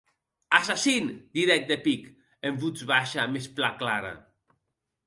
[0.59, 2.09] Assassin, didec de pic,
[2.51, 4.13] en votz baisha mès plan clara.